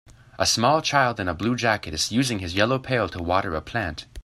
[0.39, 3.61] A small child in a blue jacket is using his yellow pale to water a
[3.61, 4.07] plant.